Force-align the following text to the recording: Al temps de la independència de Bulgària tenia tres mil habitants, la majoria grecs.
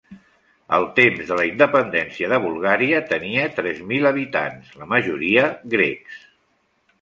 Al 0.75 0.85
temps 0.99 1.19
de 1.31 1.35
la 1.39 1.43
independència 1.49 2.29
de 2.33 2.39
Bulgària 2.45 3.03
tenia 3.11 3.45
tres 3.59 3.83
mil 3.93 4.11
habitants, 4.13 4.73
la 4.81 4.89
majoria 4.95 5.47
grecs. 5.77 6.19